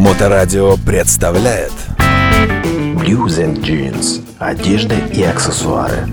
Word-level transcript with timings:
Моторадио 0.00 0.78
представляет 0.78 1.72
Blues 2.96 3.36
and 3.36 3.60
Jeans. 3.60 4.22
Одежда 4.38 4.94
и 4.94 5.22
аксессуары. 5.22 6.08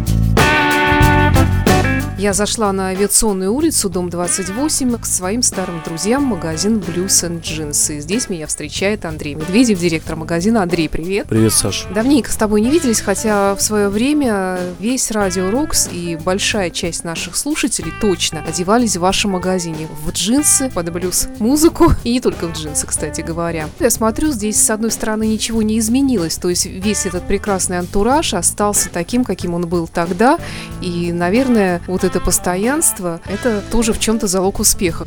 Я 2.18 2.34
зашла 2.34 2.72
на 2.74 2.88
авиационную 2.88 3.54
улицу, 3.54 3.90
дом 3.90 4.10
28, 4.10 4.98
к 4.98 5.06
своим 5.06 5.44
старым 5.44 5.84
друзьям, 5.86 6.24
магазин 6.24 6.80
Blues 6.80 7.30
and 7.30 7.44
Jeans. 7.44 7.96
И 7.96 8.00
здесь 8.00 8.28
меня 8.28 8.48
встречает 8.48 9.06
Андрей 9.06 9.36
Медведев, 9.36 9.78
директор 9.78 10.16
магазина. 10.16 10.64
Андрей, 10.64 10.90
привет. 10.90 11.28
Привет, 11.28 11.54
Саша. 11.54 11.88
Давненько 11.90 12.32
с 12.32 12.36
тобой 12.36 12.62
не 12.62 12.72
виделись, 12.72 13.02
хотя 13.02 13.54
в 13.54 13.62
свое 13.62 13.90
время 13.90 14.58
весь 14.80 15.12
Радио 15.12 15.52
Рокс 15.52 15.90
и 15.92 16.16
большая 16.16 16.72
часть 16.72 17.04
наших 17.04 17.36
слушателей 17.36 17.94
точно 18.02 18.42
одевались 18.42 18.98
в 18.98 19.02
вашем 19.02 19.32
магазине 19.32 19.88
в 20.04 20.10
джинсы, 20.10 20.72
под 20.72 20.92
блюз-музыку, 20.92 21.92
и 22.04 22.14
не 22.14 22.20
только 22.20 22.48
в 22.48 22.54
джинсы, 22.54 22.88
кстати 22.88 23.22
говоря. 23.22 23.70
Я 23.80 23.92
смотрю, 23.92 24.32
здесь 24.32 24.60
с 24.60 24.72
одной 24.72 24.90
стороны 24.90 25.28
ничего 25.28 25.62
не 25.62 25.78
изменилось, 25.78 26.38
то 26.38 26.50
есть 26.50 26.66
весь 26.66 27.06
этот 27.06 27.28
прекрасный 27.28 27.78
антураж 27.78 28.34
остался 28.34 28.90
таким, 28.90 29.24
каким 29.24 29.54
он 29.54 29.68
был 29.68 29.88
тогда, 29.88 30.40
и, 30.82 31.12
наверное, 31.12 31.80
вот 31.86 32.07
это 32.08 32.20
постоянство, 32.22 33.22
это 33.26 33.62
тоже 33.70 33.94
в 33.94 34.00
чем-то 34.00 34.28
залог 34.28 34.60
успеха. 34.60 35.06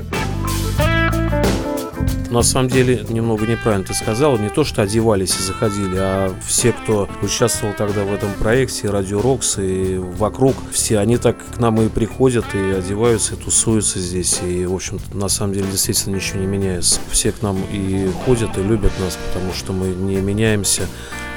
На 2.31 2.43
самом 2.43 2.69
деле, 2.69 3.05
немного 3.09 3.45
неправильно 3.45 3.85
ты 3.85 3.93
сказала. 3.93 4.39
Не 4.39 4.51
то, 4.51 4.63
что 4.63 4.83
одевались 4.83 5.37
и 5.37 5.43
заходили, 5.43 5.97
а 5.99 6.33
все, 6.47 6.73
кто 6.73 7.09
участвовал 7.23 7.75
тогда 7.75 8.05
в 8.05 8.15
этом 8.15 8.33
проекте, 8.35 8.89
Радио 8.89 9.21
Рокс 9.21 9.59
и 9.59 9.97
вокруг, 9.97 10.55
все 10.71 11.01
они 11.01 11.17
так 11.17 11.37
к 11.57 11.59
нам 11.59 11.81
и 11.81 11.89
приходят, 11.89 12.45
и 12.55 12.71
одеваются, 12.71 13.35
и 13.35 13.37
тусуются 13.37 13.99
здесь. 13.99 14.41
И, 14.47 14.65
в 14.65 14.75
общем-то, 14.75 15.17
на 15.17 15.29
самом 15.29 15.55
деле, 15.55 15.67
действительно 15.73 16.15
ничего 16.15 16.39
не 16.39 16.47
меняется. 16.47 17.01
Все 17.11 17.33
к 17.33 17.43
нам 17.43 17.57
и 17.73 18.09
ходят, 18.25 18.57
и 18.59 18.63
любят 18.63 18.93
нас, 19.01 19.19
потому 19.33 19.53
что 19.53 19.73
мы 19.73 19.89
не 19.89 20.21
меняемся 20.21 20.87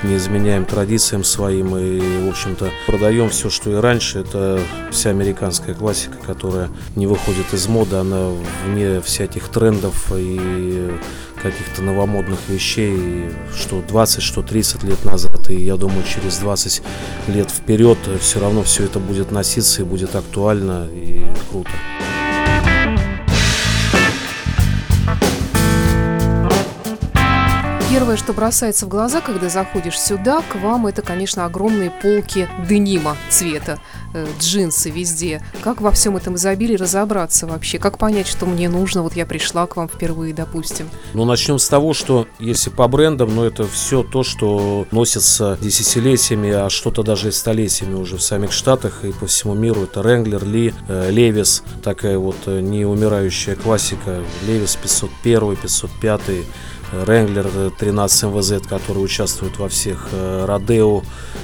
не 0.03 0.17
изменяем 0.17 0.65
традициям 0.65 1.23
своим 1.23 1.75
и, 1.77 2.25
в 2.25 2.29
общем-то, 2.29 2.69
продаем 2.87 3.29
все, 3.29 3.49
что 3.49 3.71
и 3.71 3.75
раньше. 3.75 4.19
Это 4.19 4.59
вся 4.91 5.09
американская 5.09 5.73
классика, 5.73 6.17
которая 6.25 6.69
не 6.95 7.07
выходит 7.07 7.53
из 7.53 7.67
моды, 7.67 7.95
она 7.95 8.29
вне 8.65 9.01
всяких 9.01 9.47
трендов 9.49 10.11
и 10.15 10.91
каких-то 11.41 11.81
новомодных 11.81 12.39
вещей, 12.47 13.25
что 13.55 13.81
20, 13.81 14.23
что 14.23 14.41
30 14.41 14.83
лет 14.83 15.03
назад. 15.03 15.49
И 15.49 15.55
я 15.55 15.75
думаю, 15.75 16.03
через 16.03 16.37
20 16.37 16.81
лет 17.27 17.51
вперед 17.51 17.97
все 18.21 18.39
равно 18.39 18.63
все 18.63 18.85
это 18.85 18.99
будет 18.99 19.31
носиться 19.31 19.81
и 19.81 19.85
будет 19.85 20.15
актуально 20.15 20.87
и 20.91 21.25
круто. 21.51 21.71
Первое, 28.03 28.17
что 28.17 28.33
бросается 28.33 28.85
в 28.85 28.89
глаза, 28.89 29.21
когда 29.21 29.47
заходишь 29.47 29.97
сюда, 29.97 30.41
к 30.41 30.57
вам, 30.57 30.87
это, 30.87 31.01
конечно, 31.01 31.45
огромные 31.45 31.89
полки 31.89 32.49
денима 32.67 33.15
цвета, 33.29 33.79
э, 34.13 34.27
джинсы 34.41 34.89
везде. 34.89 35.41
Как 35.61 35.79
во 35.79 35.89
всем 35.89 36.17
этом 36.17 36.35
изобилии 36.35 36.75
разобраться 36.75 37.47
вообще? 37.47 37.79
Как 37.79 37.97
понять, 37.97 38.27
что 38.27 38.45
мне 38.45 38.67
нужно? 38.67 39.03
Вот 39.03 39.15
я 39.15 39.25
пришла 39.25 39.67
к 39.67 39.77
вам 39.77 39.87
впервые, 39.87 40.33
допустим. 40.33 40.89
Ну, 41.13 41.23
начнем 41.23 41.57
с 41.57 41.69
того, 41.69 41.93
что 41.93 42.27
если 42.39 42.71
по 42.71 42.89
брендам, 42.89 43.33
ну, 43.33 43.45
это 43.45 43.65
все 43.65 44.03
то, 44.03 44.23
что 44.23 44.85
носится 44.91 45.57
десятилетиями, 45.61 46.51
а 46.51 46.69
что-то 46.69 47.03
даже 47.03 47.29
и 47.29 47.31
столетиями 47.31 47.93
уже 47.93 48.17
в 48.17 48.21
самих 48.21 48.51
Штатах 48.51 49.05
и 49.05 49.13
по 49.13 49.27
всему 49.27 49.53
миру. 49.53 49.83
Это 49.83 50.01
Wrangler, 50.01 50.45
Ли, 50.45 50.73
Левис, 50.89 51.63
такая 51.81 52.17
вот 52.17 52.35
э, 52.47 52.59
неумирающая 52.59 53.55
классика. 53.55 54.21
Левис 54.45 54.75
501, 54.75 55.55
505, 55.55 56.21
Ренглер 57.05 57.71
13 57.71 57.92
МВЗ, 57.93 58.65
который 58.67 59.03
участвует 59.03 59.57
во 59.59 59.69
всех 59.69 60.09
э, 60.11 60.45
Родео. 60.45 61.03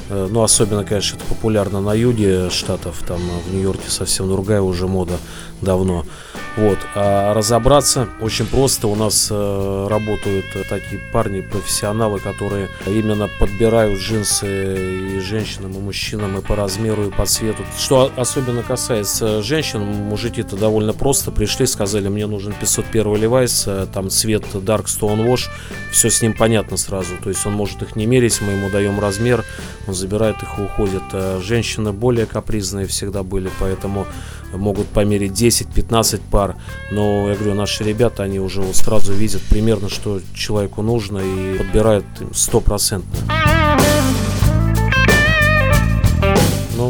Э, 0.09 0.27
ну, 0.29 0.43
особенно, 0.43 0.83
конечно, 0.83 1.17
это 1.17 1.25
популярно 1.25 1.81
на 1.81 1.93
юге 1.93 2.49
штатов. 2.49 3.03
Там 3.07 3.19
в 3.47 3.53
Нью-Йорке 3.53 3.89
совсем 3.89 4.29
другая 4.29 4.61
уже 4.61 4.87
мода 4.87 5.17
давно. 5.61 6.05
Вот. 6.55 6.79
А 6.95 7.33
разобраться 7.33 8.09
очень 8.19 8.45
просто. 8.45 8.87
У 8.87 8.95
нас 8.95 9.29
э, 9.31 9.87
работают 9.89 10.45
такие 10.67 10.99
парни, 11.11 11.41
профессионалы, 11.41 12.19
которые 12.19 12.69
именно 12.85 13.29
подбирают 13.39 13.99
джинсы 13.99 15.15
и 15.15 15.19
женщинам, 15.19 15.73
и 15.73 15.79
мужчинам, 15.79 16.37
и 16.37 16.41
по 16.41 16.55
размеру, 16.55 17.07
и 17.07 17.11
по 17.11 17.25
цвету. 17.25 17.63
Что 17.77 18.11
особенно 18.15 18.63
касается 18.63 19.41
женщин, 19.41 19.81
мужики-то 19.81 20.55
довольно 20.57 20.93
просто 20.93 21.31
пришли, 21.31 21.65
сказали, 21.65 22.07
мне 22.09 22.27
нужен 22.27 22.53
501 22.59 23.05
Levi's, 23.05 23.87
там 23.93 24.09
цвет 24.09 24.43
Dark 24.53 24.85
Stone 24.85 25.25
Wash, 25.25 25.49
все 25.91 26.09
с 26.09 26.21
ним 26.21 26.33
понятно 26.33 26.77
сразу. 26.77 27.15
То 27.23 27.29
есть 27.29 27.45
он 27.45 27.53
может 27.53 27.81
их 27.81 27.95
не 27.95 28.05
мерить, 28.05 28.41
мы 28.41 28.53
ему 28.53 28.69
даем 28.69 28.99
размер, 28.99 29.45
он 29.87 29.93
забирает 29.93 30.41
их 30.41 30.57
и 30.57 30.61
уходит. 30.61 31.03
А 31.13 31.39
женщины 31.41 31.93
более 31.93 32.25
капризные 32.25 32.87
всегда 32.87 33.23
были, 33.23 33.49
поэтому 33.59 34.07
могут 34.53 34.87
померить 34.87 35.31
10-15 35.31 36.21
пар. 36.31 36.55
Но 36.91 37.29
я 37.29 37.35
говорю, 37.35 37.53
наши 37.53 37.83
ребята, 37.83 38.23
они 38.23 38.39
уже 38.39 38.61
вот 38.61 38.75
сразу 38.75 39.13
видят 39.13 39.41
примерно, 39.43 39.89
что 39.89 40.21
человеку 40.33 40.81
нужно 40.81 41.19
и 41.19 41.57
подбирают 41.57 42.05
стопроцентно. 42.33 43.38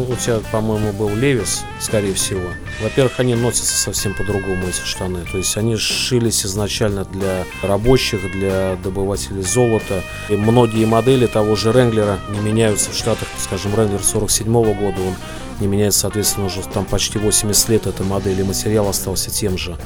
У 0.10 0.16
тебя, 0.16 0.40
по-моему, 0.52 0.92
был 0.92 1.10
Левис, 1.10 1.64
скорее 1.80 2.14
всего. 2.14 2.50
Во-первых, 2.82 3.20
они 3.20 3.36
носятся 3.36 3.78
совсем 3.78 4.14
по-другому, 4.16 4.68
эти 4.68 4.82
штаны. 4.84 5.26
То 5.32 5.38
есть 5.38 5.56
они 5.56 5.78
шились 5.78 6.46
изначально 6.46 7.06
для 7.06 7.46
рабочих, 7.62 8.32
для 8.32 8.76
добывателей 8.84 9.44
золота. 9.44 10.04
И 10.30 10.34
многие 10.34 10.86
модели 10.86 11.28
того 11.28 11.56
же 11.56 11.72
Ренглера 11.72 12.20
не 12.30 12.40
меняются 12.40 12.92
в 12.92 12.96
Штатах. 12.96 13.28
Скажем, 13.38 13.76
Ренглер 13.76 14.04
47 14.04 14.48
-го 14.48 14.74
года, 14.74 15.02
он 15.02 15.16
не 15.60 15.68
меняется, 15.68 16.02
соответственно, 16.02 16.48
уже 16.48 16.62
там 16.64 16.86
почти 16.86 17.20
80 17.20 17.70
лет 17.70 17.88
эта 17.88 18.04
модель, 18.04 18.40
и 18.40 18.44
материал 18.44 18.88
остался 18.88 19.30
тем 19.30 19.58
же. 19.58 19.78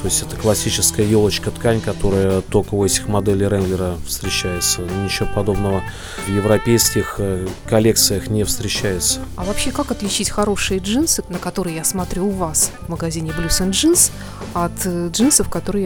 То 0.00 0.06
есть 0.06 0.22
это 0.22 0.34
классическая 0.36 1.04
елочка-ткань, 1.04 1.82
которая 1.82 2.40
только 2.40 2.74
у 2.74 2.84
этих 2.84 3.06
моделей 3.06 3.48
Ренглера 3.48 3.98
встречается. 4.06 4.80
Ничего 5.04 5.28
подобного 5.34 5.82
в 6.26 6.30
европейских 6.30 7.16
э, 7.18 7.46
коллекциях 7.68 8.28
не 8.28 8.44
встречается. 8.44 9.20
А 9.36 9.44
вообще, 9.44 9.70
как 9.70 9.90
отличить 9.90 10.30
хорошие 10.30 10.80
джинсы, 10.80 11.22
на 11.28 11.38
которые 11.38 11.76
я 11.76 11.84
смотрю 11.84 12.28
у 12.28 12.30
вас 12.30 12.72
в 12.80 12.88
магазине 12.88 13.30
Blues 13.30 13.60
and 13.60 13.72
Jeans, 13.72 14.10
от 14.54 14.72
э, 14.86 15.10
джинсов, 15.12 15.50
которые 15.50 15.84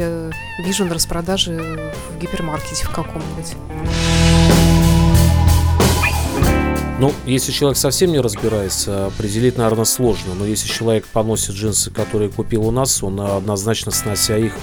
я 0.59 0.65
вижу 0.65 0.85
на 0.85 0.95
распродаже 0.95 1.93
в 2.11 2.19
гипермаркете 2.21 2.85
в 2.87 2.91
каком-нибудь? 2.91 3.57
Ну, 7.05 7.13
если 7.27 7.53
человек 7.53 7.77
совсем 7.77 8.13
не 8.13 8.19
разбирается, 8.19 9.09
определить, 9.09 9.59
наверное, 9.59 9.85
сложно. 9.85 10.33
Но 10.33 10.47
если 10.47 10.67
человек 10.67 11.05
поносит 11.05 11.55
джинсы, 11.55 11.91
которые 11.91 12.31
купил 12.31 12.67
у 12.67 12.71
нас, 12.71 13.03
он 13.03 13.21
однозначно, 13.21 13.93
снося 13.93 14.39
их, 14.39 14.55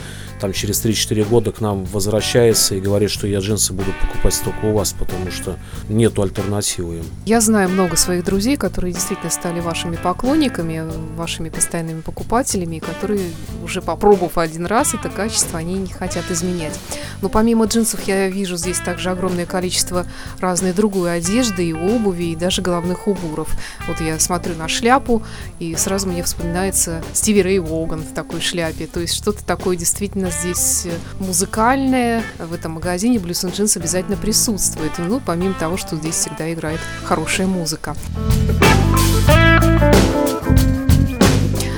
там 0.41 0.53
через 0.53 0.84
3-4 0.84 1.24
года 1.29 1.52
к 1.52 1.62
нам 1.62 1.85
возвращается 1.85 2.75
и 2.75 2.81
говорит, 2.81 3.12
что 3.12 3.28
я 3.28 3.40
джинсы 3.40 3.74
буду 3.74 3.91
покупать 4.02 4.41
только 4.44 4.66
у 4.66 4.74
вас, 4.74 4.94
потому 4.94 5.31
что 5.31 5.56
нету 5.88 6.24
альтернативы 6.24 6.97
им. 6.97 7.06
Я 7.25 7.40
знаю 7.41 7.69
много 7.69 7.96
своих 7.96 8.25
друзей, 8.25 8.57
которые 8.57 8.91
действительно 8.94 9.30
стали 9.30 9.59
вашими 9.59 9.97
поклонниками, 9.97 10.84
вашими 11.16 11.50
постоянными 11.50 12.01
покупателями, 12.01 12.80
которые 12.80 13.30
уже 13.63 13.81
попробовав 13.81 14.38
один 14.40 14.66
раз 14.66 14.96
это 14.96 15.09
качество, 15.09 15.59
они 15.59 15.75
не 15.75 15.88
хотят 15.88 16.30
изменять. 16.31 16.78
Но 17.22 17.30
помимо 17.30 17.66
джинсов 17.66 18.01
я 18.07 18.28
вижу 18.28 18.57
здесь 18.57 18.80
также 18.80 19.12
огромное 19.12 19.46
количество 19.46 20.07
разной 20.40 20.74
другой 20.74 21.16
одежды 21.18 21.69
и 21.69 21.74
обуви, 21.74 22.31
и 22.31 22.35
даже 22.35 22.63
головных 22.63 23.07
уборов. 23.07 23.50
Вот 23.88 24.01
я 24.01 24.19
смотрю 24.19 24.56
на 24.56 24.68
шляпу, 24.68 25.22
и 25.59 25.75
сразу 25.75 26.07
мне 26.07 26.24
вспоминается 26.24 27.03
Стиви 27.13 27.44
Рэй 27.44 27.59
Воган 27.59 28.01
в 28.01 28.13
такой 28.16 28.41
шляпе. 28.41 28.88
То 28.88 29.00
есть 29.00 29.13
что-то 29.13 29.46
такое 29.46 29.78
действительно 29.78 30.31
здесь 30.31 30.86
э, 30.86 30.92
музыкальное 31.19 32.24
в 32.39 32.54
этом 32.54 32.74
магазине 32.74 33.18
Blues 33.18 33.45
and 33.45 33.54
Jeans 33.54 33.78
обязательно 33.78 34.18
присутствует. 34.18 34.92
Ну, 34.98 35.22
помимо 35.24 35.54
того, 35.54 35.78
что 35.78 35.95
здесь 35.95 36.16
всегда 36.16 36.51
играет 36.51 36.80
хорошая 37.06 37.48
музыка. 37.48 37.95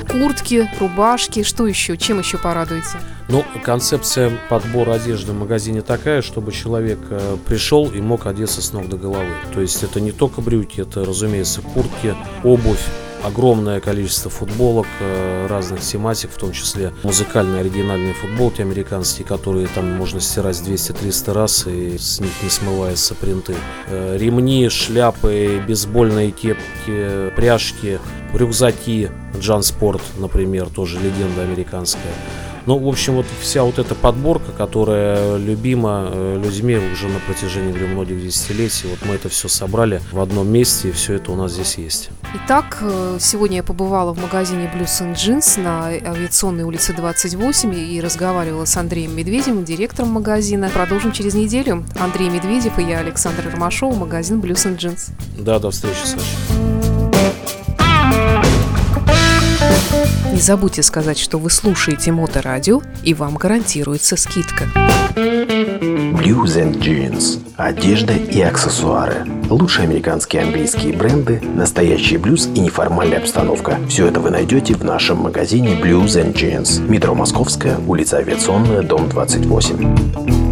Куртки, 0.10 0.70
рубашки, 0.80 1.44
что 1.44 1.68
еще? 1.68 1.98
Чем 1.98 2.20
еще 2.20 2.38
порадуете? 2.38 2.98
Ну, 3.30 3.44
концепция 3.64 4.32
подбора 4.50 4.94
одежды 4.94 5.32
в 5.32 5.36
магазине 5.36 5.82
такая, 5.82 6.22
чтобы 6.22 6.52
человек 6.52 7.00
э, 7.10 7.38
пришел 7.46 7.90
и 7.90 8.00
мог 8.00 8.28
одеться 8.28 8.62
с 8.62 8.74
ног 8.74 8.90
до 8.90 8.98
головы. 8.98 9.34
То 9.54 9.62
есть 9.62 9.82
это 9.84 10.00
не 10.00 10.12
только 10.12 10.42
брюки, 10.42 10.82
это, 10.82 11.04
разумеется, 11.04 11.62
куртки, 11.62 12.16
обувь, 12.44 12.86
огромное 13.24 13.80
количество 13.80 14.30
футболок 14.30 14.88
э, 15.00 15.48
разных 15.48 15.82
тематик, 15.82 16.32
в 16.32 16.38
том 16.38 16.52
числе 16.52 16.94
музыкальные 17.04 17.62
оригинальные 17.62 18.14
футболки 18.14 18.62
американские, 18.62 19.26
которые 19.26 19.68
там 19.68 19.90
можно 19.92 20.20
стирать 20.20 20.58
200-300 20.58 21.34
раз 21.34 21.68
и 21.68 21.98
с 21.98 22.20
них 22.20 22.32
не 22.44 22.50
смываются 22.50 23.16
принты. 23.16 23.56
Э, 23.88 24.18
ремни, 24.18 24.68
шляпы, 24.70 25.64
бейсбольные 25.66 26.32
кепки, 26.32 27.30
пряжки, 27.36 28.00
рюкзаки, 28.34 29.10
Джан 29.40 29.64
Спорт, 29.64 30.02
например, 30.18 30.70
тоже 30.70 31.00
легенда 31.00 31.44
американская. 31.44 32.14
Ну, 32.66 32.78
в 32.78 32.88
общем, 32.88 33.16
вот 33.16 33.26
вся 33.42 33.64
вот 33.64 33.78
эта 33.78 33.94
подборка, 33.94 34.52
которая 34.52 35.38
любима 35.38 36.10
э, 36.12 36.42
людьми 36.42 36.78
уже 36.78 37.10
на 37.10 37.20
протяжении 37.20 37.72
говорю, 37.72 37.88
многих 37.88 38.22
десятилетий, 38.22 38.88
вот 38.88 39.00
мы 39.06 39.16
это 39.16 39.28
все 39.28 39.50
собрали 39.50 40.02
в 40.12 40.20
одном 40.20 40.48
месте, 40.48 40.90
и 40.90 40.92
все 40.92 41.16
это 41.16 41.32
у 41.32 41.36
нас 41.36 41.52
здесь 41.52 41.78
есть. 41.78 42.10
Итак, 42.36 42.78
э, 42.82 43.18
сегодня 43.20 43.58
я 43.58 43.64
побывала 43.64 44.14
в 44.14 44.22
магазине 44.22 44.72
Blues 44.74 45.02
and 45.02 45.14
Jeans 45.14 45.62
на 45.62 45.88
авиационной 45.88 46.64
улице 46.64 46.94
28 46.94 47.76
и 47.76 48.00
разговаривала 48.00 48.66
с 48.66 48.78
Андреем 48.78 49.16
Медведевым, 49.16 49.66
директором 49.66 50.12
магазина. 50.12 50.70
Продолжим 50.74 51.12
через 51.12 51.34
неделю. 51.34 51.84
Андрей 52.00 52.30
Медведев 52.30 52.80
и 52.80 52.84
я, 52.84 53.00
Александр 53.00 53.50
Ромашова, 53.52 53.94
магазин 53.94 54.40
Blues 54.40 54.66
and 54.66 54.78
Jeans. 54.78 55.12
Да, 55.38 55.60
до 55.60 55.70
встречи, 55.70 56.06
Саша. 56.06 56.73
Не 60.32 60.42
забудьте 60.42 60.82
сказать, 60.82 61.20
что 61.20 61.38
вы 61.38 61.50
слушаете 61.50 62.12
Моторадио, 62.12 62.82
и 63.04 63.14
вам 63.14 63.36
гарантируется 63.36 64.18
скидка. 64.18 64.66
Blues 65.16 66.58
and 66.58 66.80
Jeans. 66.80 67.40
Одежда 67.56 68.14
и 68.14 68.42
аксессуары. 68.42 69.28
Лучшие 69.50 69.84
американские 69.84 70.42
и 70.42 70.46
английские 70.46 70.94
бренды, 70.94 71.40
настоящий 71.42 72.18
блюз 72.18 72.48
и 72.48 72.60
неформальная 72.60 73.20
обстановка. 73.20 73.78
Все 73.88 74.08
это 74.08 74.20
вы 74.20 74.32
найдете 74.32 74.74
в 74.74 74.84
нашем 74.84 75.20
магазине 75.20 75.80
Blues 75.80 76.16
and 76.16 76.34
Jeans. 76.34 76.82
Метро 76.90 77.14
Московская, 77.14 77.78
улица 77.88 78.18
Авиационная, 78.18 78.82
дом 78.82 79.10
28. 79.10 80.43